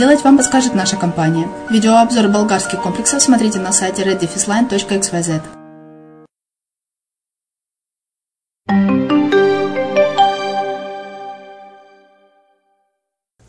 вам 0.00 0.38
подскажет 0.38 0.74
наша 0.74 0.96
компания. 0.96 1.46
Видеообзор 1.68 2.28
болгарских 2.28 2.80
комплексов 2.80 3.22
смотрите 3.22 3.58
на 3.58 3.70
сайте 3.70 4.02
reddefisline.xyz. 4.02 5.42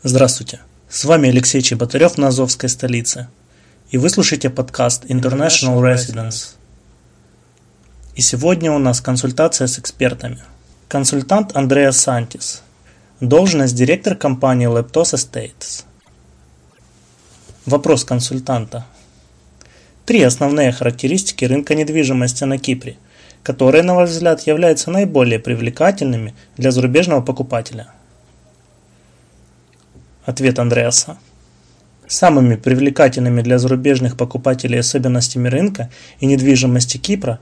Здравствуйте. 0.02 0.60
С 0.90 1.06
вами 1.06 1.30
Алексей 1.30 1.62
Чеботарев 1.62 2.18
на 2.18 2.28
Азовской 2.28 2.68
столице. 2.68 3.28
И 3.90 3.96
вы 3.96 4.10
слушаете 4.10 4.50
подкаст 4.50 5.06
International 5.06 5.80
Residence. 5.80 6.56
И 8.14 8.20
сегодня 8.20 8.72
у 8.72 8.78
нас 8.78 9.00
консультация 9.00 9.66
с 9.68 9.78
экспертами. 9.78 10.38
Консультант 10.88 11.56
Андреа 11.56 11.92
Сантис. 11.92 12.62
Должность 13.20 13.74
директор 13.74 14.14
компании 14.16 14.68
Leptos 14.68 15.14
Estates. 15.14 15.84
Вопрос 17.66 18.04
консультанта. 18.04 18.84
Три 20.04 20.20
основные 20.22 20.72
характеристики 20.72 21.44
рынка 21.44 21.76
недвижимости 21.76 22.42
на 22.42 22.58
Кипре, 22.58 22.96
которые, 23.44 23.84
на 23.84 23.94
ваш 23.94 24.10
взгляд, 24.10 24.40
являются 24.48 24.90
наиболее 24.90 25.38
привлекательными 25.38 26.34
для 26.56 26.72
зарубежного 26.72 27.20
покупателя. 27.20 27.86
Ответ 30.24 30.58
Андреаса. 30.58 31.18
Самыми 32.08 32.56
привлекательными 32.56 33.42
для 33.42 33.60
зарубежных 33.60 34.16
покупателей 34.16 34.80
особенностями 34.80 35.48
рынка 35.48 35.88
и 36.18 36.26
недвижимости 36.26 36.96
Кипра 36.96 37.38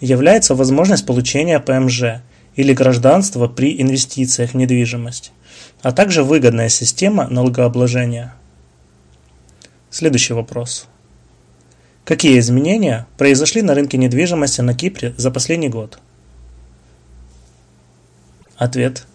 является 0.00 0.54
возможность 0.54 1.04
получения 1.04 1.58
ПМЖ 1.58 2.22
или 2.54 2.72
гражданства 2.72 3.48
при 3.48 3.82
инвестициях 3.82 4.52
в 4.52 4.54
недвижимость, 4.54 5.32
а 5.82 5.90
также 5.90 6.22
выгодная 6.22 6.68
система 6.68 7.26
налогообложения. 7.26 8.34
Следующий 9.94 10.32
вопрос. 10.32 10.88
Какие 12.04 12.40
изменения 12.40 13.06
произошли 13.16 13.62
на 13.62 13.74
рынке 13.74 13.96
недвижимости 13.96 14.60
на 14.60 14.74
Кипре 14.74 15.14
за 15.16 15.30
последний 15.30 15.68
год? 15.68 16.00
Ответ. 18.56 19.06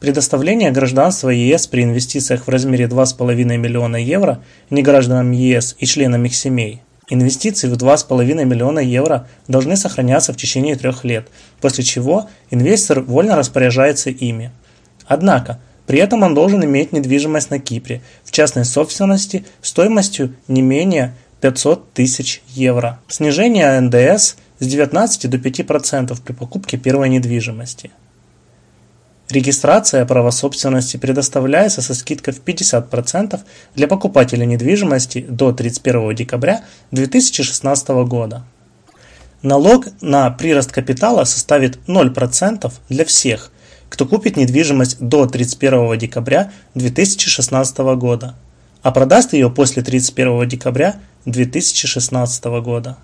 Предоставление 0.00 0.70
гражданства 0.70 1.30
ЕС 1.30 1.66
при 1.66 1.84
инвестициях 1.84 2.46
в 2.46 2.50
размере 2.50 2.88
2,5 2.88 3.56
миллиона 3.56 3.96
евро 3.96 4.42
негражданам 4.68 5.30
ЕС 5.30 5.76
и 5.78 5.86
членам 5.86 6.26
их 6.26 6.36
семей. 6.36 6.82
Инвестиции 7.08 7.68
в 7.68 7.72
2,5 7.72 8.44
миллиона 8.44 8.80
евро 8.80 9.26
должны 9.48 9.78
сохраняться 9.78 10.34
в 10.34 10.36
течение 10.36 10.76
трех 10.76 11.04
лет, 11.04 11.28
после 11.62 11.84
чего 11.84 12.28
инвестор 12.50 13.00
вольно 13.00 13.34
распоряжается 13.34 14.10
ими. 14.10 14.50
Однако, 15.06 15.58
при 15.86 15.98
этом 15.98 16.22
он 16.22 16.34
должен 16.34 16.64
иметь 16.64 16.92
недвижимость 16.92 17.50
на 17.50 17.58
Кипре, 17.58 18.02
в 18.24 18.32
частной 18.32 18.64
собственности, 18.64 19.44
стоимостью 19.62 20.34
не 20.48 20.62
менее 20.62 21.14
500 21.40 21.92
тысяч 21.92 22.42
евро. 22.48 22.98
Снижение 23.08 23.80
НДС 23.80 24.36
с 24.58 24.66
19 24.66 25.30
до 25.30 25.36
5% 25.36 26.20
при 26.22 26.32
покупке 26.32 26.76
первой 26.76 27.08
недвижимости. 27.08 27.90
Регистрация 29.28 30.06
права 30.06 30.30
собственности 30.30 30.96
предоставляется 30.96 31.82
со 31.82 31.94
скидкой 31.94 32.32
в 32.32 32.44
50% 32.44 33.40
для 33.74 33.88
покупателя 33.88 34.44
недвижимости 34.44 35.26
до 35.28 35.52
31 35.52 36.14
декабря 36.14 36.64
2016 36.92 37.88
года. 38.06 38.44
Налог 39.42 39.86
на 40.00 40.30
прирост 40.30 40.70
капитала 40.70 41.24
составит 41.24 41.78
0% 41.88 42.72
для 42.88 43.04
всех, 43.04 43.50
кто 43.88 44.06
купит 44.06 44.36
недвижимость 44.36 44.98
до 45.00 45.26
31 45.26 45.98
декабря 45.98 46.52
2016 46.74 47.78
года, 47.96 48.34
а 48.82 48.90
продаст 48.90 49.32
ее 49.32 49.50
после 49.50 49.82
31 49.82 50.48
декабря 50.48 50.96
2016 51.24 52.44
года. 52.62 52.98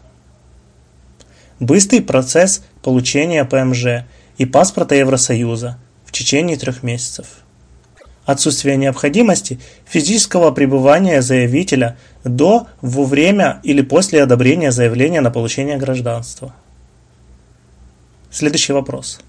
Быстрый 1.60 2.00
процесс 2.00 2.64
получения 2.82 3.44
ПМЖ 3.44 4.04
и 4.38 4.46
паспорта 4.46 4.94
Евросоюза 4.94 5.78
в 6.04 6.12
течение 6.12 6.56
трех 6.56 6.82
месяцев. 6.82 7.26
Отсутствие 8.24 8.76
необходимости 8.76 9.58
физического 9.84 10.52
пребывания 10.52 11.22
заявителя 11.22 11.96
до, 12.22 12.68
во 12.80 13.04
время 13.04 13.60
или 13.64 13.82
после 13.82 14.22
одобрения 14.22 14.70
заявления 14.70 15.20
на 15.20 15.30
получение 15.30 15.76
гражданства. 15.76 16.54
Следующий 18.30 18.72
вопрос. 18.72 19.20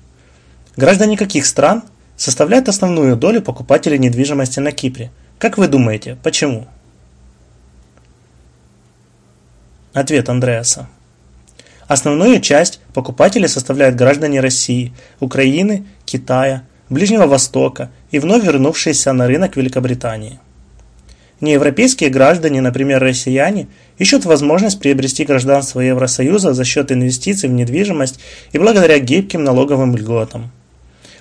Граждане 0.75 1.17
каких 1.17 1.45
стран 1.45 1.83
составляют 2.17 2.67
основную 2.67 3.15
долю 3.15 3.43
покупателей 3.43 3.99
недвижимости 3.99 4.59
на 4.59 4.71
Кипре? 4.71 5.11
Как 5.37 5.59
вы 5.59 5.67
думаете, 5.67 6.17
почему? 6.23 6.65
Ответ 9.93 10.29
Андреаса. 10.29 10.89
Основную 11.87 12.41
часть 12.41 12.79
покупателей 12.95 13.47
составляют 13.47 13.95
граждане 13.95 14.39
России, 14.39 14.93
Украины, 15.19 15.85
Китая, 16.05 16.63
Ближнего 16.89 17.27
Востока 17.27 17.91
и 18.09 18.17
вновь 18.17 18.43
вернувшиеся 18.43 19.13
на 19.13 19.27
рынок 19.27 19.55
Великобритании. 19.55 20.39
Неевропейские 21.39 22.09
граждане, 22.09 22.61
например 22.61 22.99
россияне, 22.99 23.67
ищут 23.99 24.25
возможность 24.25 24.79
приобрести 24.79 25.23
гражданство 25.23 25.81
Евросоюза 25.81 26.53
за 26.53 26.63
счет 26.63 26.91
инвестиций 26.91 27.47
в 27.47 27.51
недвижимость 27.51 28.19
и 28.53 28.57
благодаря 28.57 28.97
гибким 28.97 29.43
налоговым 29.43 29.95
льготам 29.95 30.51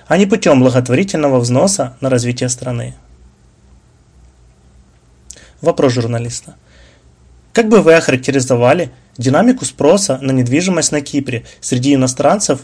а 0.07 0.17
не 0.17 0.25
путем 0.25 0.59
благотворительного 0.59 1.39
взноса 1.39 1.95
на 2.01 2.09
развитие 2.09 2.49
страны. 2.49 2.95
Вопрос 5.61 5.93
журналиста. 5.93 6.55
Как 7.53 7.69
бы 7.69 7.81
вы 7.81 7.93
охарактеризовали 7.93 8.91
динамику 9.17 9.63
спроса 9.65 10.17
на 10.21 10.31
недвижимость 10.31 10.91
на 10.91 11.01
Кипре 11.01 11.45
среди 11.61 11.93
иностранцев 11.93 12.61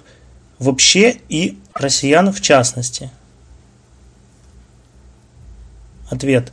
вообще 0.57 1.17
и 1.29 1.57
россиян 1.73 2.33
в 2.33 2.41
частности? 2.41 3.09
Ответ. 6.09 6.51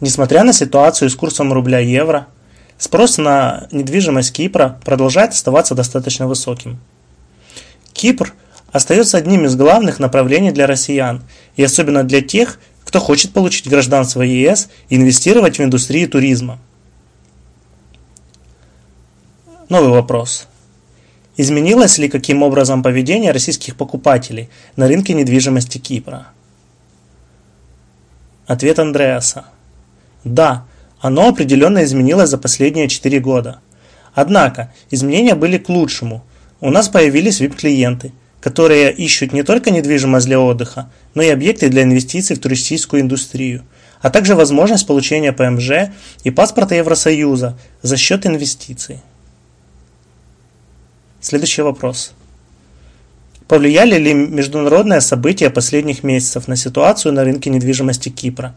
Несмотря 0.00 0.42
на 0.42 0.52
ситуацию 0.52 1.08
с 1.08 1.14
курсом 1.14 1.52
рубля-евро, 1.52 2.26
спрос 2.76 3.16
на 3.16 3.68
недвижимость 3.70 4.32
Кипра 4.32 4.78
продолжает 4.84 5.30
оставаться 5.30 5.74
достаточно 5.74 6.26
высоким. 6.26 6.78
Кипр– 7.94 8.34
остается 8.76 9.16
одним 9.16 9.46
из 9.46 9.56
главных 9.56 9.98
направлений 9.98 10.52
для 10.52 10.66
россиян, 10.66 11.22
и 11.56 11.64
особенно 11.64 12.04
для 12.04 12.20
тех, 12.20 12.60
кто 12.84 13.00
хочет 13.00 13.32
получить 13.32 13.68
гражданство 13.68 14.22
ЕС 14.22 14.68
и 14.88 14.96
инвестировать 14.96 15.58
в 15.58 15.62
индустрию 15.62 16.08
туризма. 16.08 16.58
Новый 19.68 19.90
вопрос. 19.90 20.46
Изменилось 21.36 21.98
ли 21.98 22.08
каким 22.08 22.42
образом 22.42 22.82
поведение 22.82 23.32
российских 23.32 23.76
покупателей 23.76 24.48
на 24.76 24.86
рынке 24.86 25.12
недвижимости 25.12 25.78
Кипра? 25.78 26.28
Ответ 28.46 28.78
Андреаса. 28.78 29.46
Да, 30.22 30.64
оно 31.00 31.28
определенно 31.28 31.82
изменилось 31.82 32.30
за 32.30 32.38
последние 32.38 32.88
4 32.88 33.18
года. 33.20 33.60
Однако, 34.14 34.72
изменения 34.90 35.34
были 35.34 35.58
к 35.58 35.68
лучшему. 35.68 36.22
У 36.60 36.70
нас 36.70 36.88
появились 36.88 37.40
VIP-клиенты– 37.40 38.12
которые 38.46 38.92
ищут 38.92 39.32
не 39.32 39.42
только 39.42 39.72
недвижимость 39.72 40.26
для 40.26 40.38
отдыха, 40.38 40.88
но 41.14 41.22
и 41.22 41.30
объекты 41.30 41.68
для 41.68 41.82
инвестиций 41.82 42.36
в 42.36 42.38
туристическую 42.38 43.02
индустрию, 43.02 43.64
а 44.00 44.08
также 44.08 44.36
возможность 44.36 44.86
получения 44.86 45.32
ПМЖ 45.32 45.90
и 46.22 46.30
паспорта 46.30 46.76
Евросоюза 46.76 47.58
за 47.82 47.96
счет 47.96 48.24
инвестиций. 48.24 49.00
Следующий 51.20 51.62
вопрос. 51.62 52.12
Повлияли 53.48 53.98
ли 53.98 54.14
международные 54.14 55.00
события 55.00 55.50
последних 55.50 56.04
месяцев 56.04 56.46
на 56.46 56.54
ситуацию 56.54 57.14
на 57.14 57.24
рынке 57.24 57.50
недвижимости 57.50 58.10
Кипра? 58.10 58.54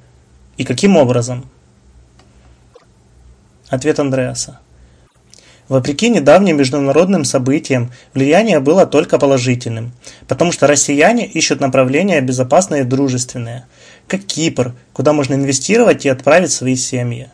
И 0.57 0.65
каким 0.65 0.97
образом? 0.97 1.49
Ответ 3.69 3.99
Андреаса. 3.99 4.59
Вопреки 5.69 6.09
недавним 6.09 6.57
международным 6.57 7.23
событиям, 7.23 7.91
влияние 8.15 8.59
было 8.59 8.87
только 8.87 9.19
положительным, 9.19 9.91
потому 10.27 10.51
что 10.51 10.65
россияне 10.65 11.27
ищут 11.27 11.61
направления 11.61 12.19
безопасные 12.21 12.81
и 12.81 12.85
дружественные, 12.85 13.67
как 14.07 14.21
Кипр, 14.21 14.73
куда 14.93 15.13
можно 15.13 15.35
инвестировать 15.35 16.05
и 16.05 16.09
отправить 16.09 16.51
свои 16.51 16.75
семьи. 16.75 17.29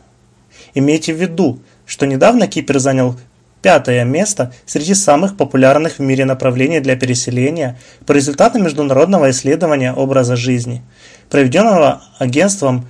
Имейте 0.74 1.14
в 1.14 1.20
виду, 1.20 1.60
что 1.86 2.06
недавно 2.06 2.46
Кипр 2.46 2.78
занял 2.78 3.16
пятое 3.62 4.04
место 4.04 4.52
среди 4.66 4.92
самых 4.92 5.38
популярных 5.38 5.98
в 5.98 6.02
мире 6.02 6.26
направлений 6.26 6.80
для 6.80 6.94
переселения 6.94 7.78
по 8.04 8.12
результатам 8.12 8.64
международного 8.64 9.30
исследования 9.30 9.94
образа 9.94 10.36
жизни, 10.36 10.82
проведенного 11.30 12.02
агентством 12.18 12.86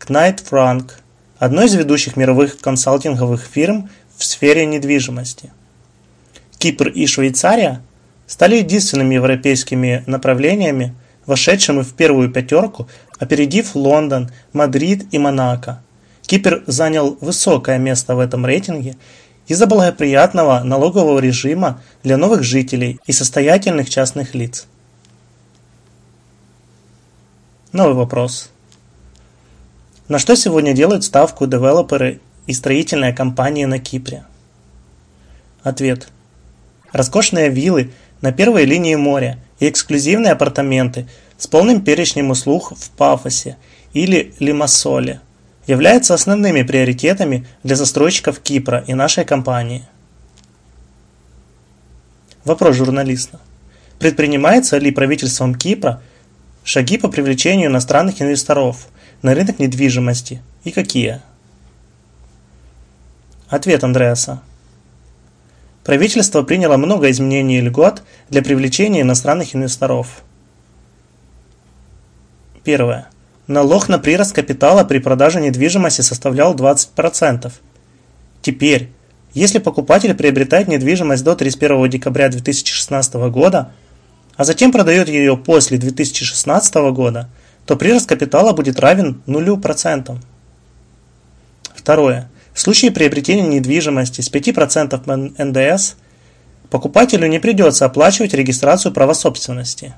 Knight 0.00 0.42
Frank, 0.50 0.92
одной 1.38 1.66
из 1.66 1.74
ведущих 1.74 2.16
мировых 2.16 2.58
консалтинговых 2.60 3.42
фирм 3.44 3.90
в 4.16 4.24
сфере 4.24 4.66
недвижимости. 4.66 5.52
Кипр 6.58 6.88
и 6.88 7.06
Швейцария 7.06 7.82
стали 8.26 8.56
единственными 8.56 9.14
европейскими 9.14 10.02
направлениями, 10.06 10.94
вошедшими 11.26 11.82
в 11.82 11.94
первую 11.94 12.30
пятерку, 12.30 12.88
опередив 13.18 13.74
Лондон, 13.74 14.30
Мадрид 14.52 15.06
и 15.12 15.18
Монако. 15.18 15.82
Кипр 16.22 16.62
занял 16.66 17.18
высокое 17.20 17.78
место 17.78 18.14
в 18.14 18.18
этом 18.18 18.46
рейтинге 18.46 18.96
из-за 19.46 19.66
благоприятного 19.66 20.62
налогового 20.62 21.18
режима 21.18 21.82
для 22.02 22.16
новых 22.16 22.42
жителей 22.42 22.98
и 23.06 23.12
состоятельных 23.12 23.90
частных 23.90 24.34
лиц. 24.34 24.66
Новый 27.72 27.94
вопрос. 27.94 28.50
На 30.08 30.18
что 30.18 30.36
сегодня 30.36 30.72
делают 30.72 31.04
ставку 31.04 31.46
девелоперы 31.46 32.20
и 32.46 32.52
строительная 32.52 33.12
компания 33.12 33.66
на 33.66 33.78
Кипре? 33.78 34.24
Ответ. 35.62 36.08
Роскошные 36.92 37.48
виллы 37.48 37.90
на 38.20 38.32
первой 38.32 38.64
линии 38.64 38.94
моря 38.94 39.38
и 39.58 39.68
эксклюзивные 39.68 40.32
апартаменты 40.32 41.06
с 41.38 41.46
полным 41.46 41.82
перечнем 41.82 42.30
услуг 42.30 42.72
в 42.76 42.90
Пафосе 42.90 43.56
или 43.92 44.34
Лимассоле 44.38 45.20
являются 45.66 46.14
основными 46.14 46.62
приоритетами 46.62 47.46
для 47.62 47.76
застройщиков 47.76 48.40
Кипра 48.40 48.84
и 48.86 48.94
нашей 48.94 49.24
компании. 49.24 49.84
Вопрос 52.44 52.76
журналиста. 52.76 53.40
Предпринимается 53.98 54.76
ли 54.76 54.90
правительством 54.90 55.54
Кипра 55.54 56.02
шаги 56.62 56.98
по 56.98 57.08
привлечению 57.08 57.70
иностранных 57.70 58.20
инвесторов 58.20 58.88
на 59.22 59.34
рынок 59.34 59.58
недвижимости 59.58 60.42
и 60.64 60.70
какие? 60.70 61.22
Ответ 63.48 63.84
Андреаса. 63.84 64.40
Правительство 65.84 66.42
приняло 66.42 66.78
много 66.78 67.10
изменений 67.10 67.58
и 67.58 67.60
льгот 67.60 68.02
для 68.30 68.42
привлечения 68.42 69.02
иностранных 69.02 69.54
инвесторов. 69.54 70.22
Первое. 72.62 73.08
Налог 73.46 73.90
на 73.90 73.98
прирост 73.98 74.34
капитала 74.34 74.84
при 74.84 74.98
продаже 74.98 75.42
недвижимости 75.42 76.00
составлял 76.00 76.54
20%. 76.54 77.52
Теперь, 78.40 78.90
если 79.34 79.58
покупатель 79.58 80.14
приобретает 80.14 80.68
недвижимость 80.68 81.22
до 81.22 81.36
31 81.36 81.90
декабря 81.90 82.30
2016 82.30 83.14
года, 83.30 83.72
а 84.36 84.44
затем 84.44 84.72
продает 84.72 85.10
ее 85.10 85.36
после 85.36 85.76
2016 85.76 86.74
года, 86.92 87.28
то 87.66 87.76
прирост 87.76 88.08
капитала 88.08 88.52
будет 88.52 88.80
равен 88.80 89.20
0%. 89.26 90.16
Второе. 91.74 92.30
В 92.54 92.60
случае 92.60 92.92
приобретения 92.92 93.42
недвижимости 93.42 94.20
с 94.20 94.30
5% 94.30 95.44
НДС 95.44 95.94
покупателю 96.70 97.26
не 97.26 97.40
придется 97.40 97.84
оплачивать 97.84 98.32
регистрацию 98.32 98.92
права 98.94 99.12
собственности. 99.12 99.94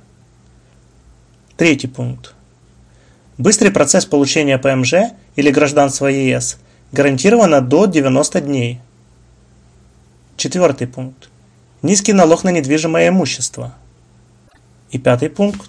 Третий 1.58 1.86
пункт. 1.86 2.34
Быстрый 3.36 3.70
процесс 3.70 4.06
получения 4.06 4.56
ПМЖ 4.56 5.12
или 5.36 5.50
гражданства 5.50 6.06
ЕС 6.06 6.56
гарантировано 6.92 7.60
до 7.60 7.84
90 7.84 8.40
дней. 8.40 8.80
Четвертый 10.38 10.86
пункт. 10.86 11.28
Низкий 11.82 12.14
налог 12.14 12.42
на 12.42 12.48
недвижимое 12.50 13.10
имущество. 13.10 13.74
И 14.90 14.98
пятый 14.98 15.28
пункт. 15.28 15.68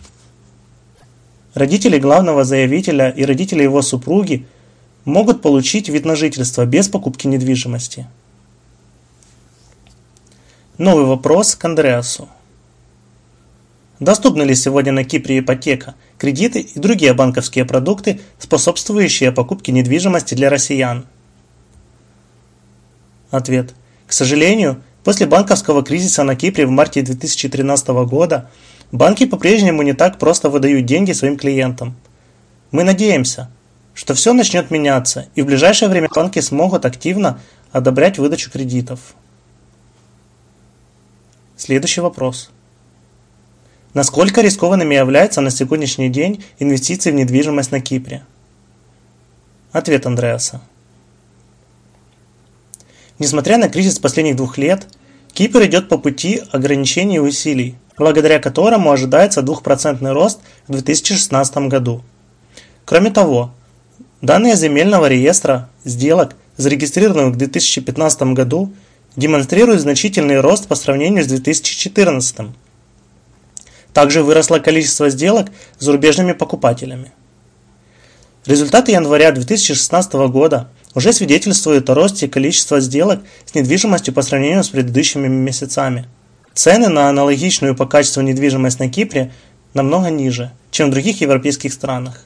Родители 1.53 1.99
главного 1.99 2.45
заявителя 2.45 3.09
и 3.09 3.25
родители 3.25 3.63
его 3.63 3.81
супруги 3.81 4.45
могут 5.07 5.41
получить 5.41 5.87
вид 5.87 6.05
на 6.05 6.17
жительство 6.17 6.65
без 6.65 6.89
покупки 6.89 7.27
недвижимости. 7.27 8.07
Новый 10.77 11.05
вопрос 11.05 11.55
к 11.55 11.63
Андреасу. 11.63 12.27
Доступны 14.01 14.43
ли 14.43 14.53
сегодня 14.53 14.91
на 14.91 15.05
Кипре 15.05 15.39
ипотека, 15.39 15.95
кредиты 16.17 16.59
и 16.59 16.77
другие 16.77 17.13
банковские 17.13 17.63
продукты, 17.63 18.19
способствующие 18.37 19.31
покупке 19.31 19.71
недвижимости 19.71 20.35
для 20.35 20.49
россиян? 20.49 21.05
Ответ. 23.31 23.73
К 24.07 24.11
сожалению, 24.11 24.83
после 25.05 25.25
банковского 25.25 25.83
кризиса 25.83 26.23
на 26.23 26.35
Кипре 26.35 26.67
в 26.67 26.69
марте 26.69 27.01
2013 27.01 27.87
года 28.05 28.49
банки 28.91 29.25
по-прежнему 29.25 29.83
не 29.83 29.93
так 29.93 30.19
просто 30.19 30.49
выдают 30.49 30.85
деньги 30.85 31.13
своим 31.13 31.37
клиентам. 31.37 31.95
Мы 32.71 32.83
надеемся, 32.83 33.49
что 33.97 34.13
все 34.13 34.31
начнет 34.33 34.69
меняться 34.69 35.27
и 35.33 35.41
в 35.41 35.47
ближайшее 35.47 35.89
время 35.89 36.07
банки 36.13 36.39
смогут 36.39 36.85
активно 36.85 37.39
одобрять 37.71 38.19
выдачу 38.19 38.51
кредитов. 38.51 38.99
Следующий 41.55 42.01
вопрос. 42.01 42.51
Насколько 43.95 44.41
рискованными 44.41 44.93
являются 44.93 45.41
на 45.41 45.49
сегодняшний 45.49 46.09
день 46.09 46.43
инвестиции 46.59 47.09
в 47.09 47.15
недвижимость 47.15 47.71
на 47.71 47.81
Кипре? 47.81 48.23
Ответ 49.71 50.05
Андреаса. 50.05 50.61
Несмотря 53.17 53.57
на 53.57 53.67
кризис 53.67 53.97
последних 53.97 54.35
двух 54.35 54.59
лет, 54.59 54.87
Кипр 55.33 55.63
идет 55.65 55.89
по 55.89 55.97
пути 55.97 56.43
ограничений 56.51 57.19
усилий, 57.19 57.75
благодаря 57.97 58.37
которому 58.37 58.91
ожидается 58.91 59.41
2% 59.41 60.07
рост 60.11 60.39
в 60.67 60.73
2016 60.73 61.57
году. 61.67 62.03
Кроме 62.85 63.09
того, 63.09 63.51
данные 64.21 64.55
земельного 64.55 65.07
реестра 65.07 65.69
сделок, 65.83 66.35
зарегистрированных 66.57 67.35
в 67.35 67.37
2015 67.37 68.21
году, 68.33 68.73
демонстрируют 69.15 69.81
значительный 69.81 70.39
рост 70.39 70.67
по 70.67 70.75
сравнению 70.75 71.23
с 71.23 71.27
2014 71.27 72.47
также 73.97 74.21
выросло 74.21 74.59
количество 74.59 75.09
сделок 75.09 75.47
с 75.79 75.85
зарубежными 75.85 76.33
покупателями. 76.33 77.11
Результаты 78.45 78.91
января 78.91 79.31
2016 79.31 80.13
года 80.29 80.69
уже 80.93 81.11
свидетельствуют 81.13 81.89
о 81.89 81.95
росте 81.95 82.27
количества 82.27 82.79
сделок 82.79 83.21
с 83.45 83.55
недвижимостью 83.55 84.13
по 84.13 84.21
сравнению 84.21 84.63
с 84.63 84.69
предыдущими 84.69 85.27
месяцами. 85.27 86.05
Цены 86.53 86.89
на 86.89 87.09
аналогичную 87.09 87.75
по 87.75 87.87
качеству 87.87 88.21
недвижимость 88.21 88.77
на 88.77 88.87
Кипре 88.87 89.31
намного 89.73 90.11
ниже, 90.11 90.51
чем 90.69 90.89
в 90.89 90.91
других 90.91 91.19
европейских 91.21 91.73
странах. 91.73 92.23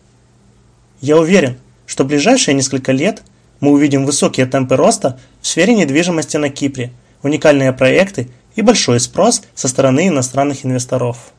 Я 1.00 1.18
уверен, 1.18 1.56
что 1.92 2.06
в 2.06 2.08
ближайшие 2.08 2.56
несколько 2.56 2.94
лет 2.94 3.22
мы 3.60 3.72
увидим 3.72 4.06
высокие 4.06 4.46
темпы 4.46 4.78
роста 4.78 5.20
в 5.42 5.48
сфере 5.48 5.76
недвижимости 5.76 6.38
на 6.38 6.50
Кипре, 6.50 6.94
уникальные 7.22 7.74
проекты 7.74 8.30
и 8.56 8.62
большой 8.62 9.02
спрос 9.02 9.42
со 9.56 9.68
стороны 9.68 10.08
иностранных 10.08 10.66
инвесторов. 10.66 11.34